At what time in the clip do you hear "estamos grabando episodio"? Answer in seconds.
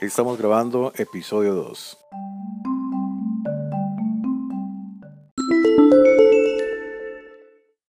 0.00-1.54